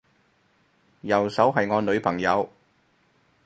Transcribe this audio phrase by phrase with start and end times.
[1.01, 2.49] 右手係我女朋友